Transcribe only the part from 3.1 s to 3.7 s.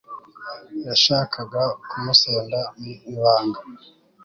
ibanga